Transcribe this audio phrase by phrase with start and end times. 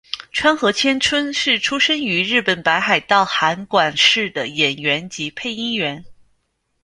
[0.33, 6.03] 川合千春是出身于日本北海道函馆市的演员及配音员。